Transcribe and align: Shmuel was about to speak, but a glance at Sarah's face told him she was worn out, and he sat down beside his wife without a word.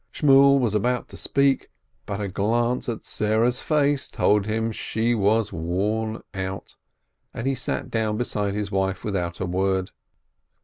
Shmuel 0.11 0.59
was 0.59 0.73
about 0.73 1.09
to 1.09 1.15
speak, 1.17 1.69
but 2.07 2.19
a 2.19 2.27
glance 2.27 2.89
at 2.89 3.05
Sarah's 3.05 3.61
face 3.61 4.09
told 4.09 4.47
him 4.47 4.71
she 4.71 5.13
was 5.13 5.53
worn 5.53 6.23
out, 6.33 6.75
and 7.35 7.45
he 7.45 7.53
sat 7.53 7.91
down 7.91 8.17
beside 8.17 8.55
his 8.55 8.71
wife 8.71 9.05
without 9.05 9.39
a 9.39 9.45
word. 9.45 9.91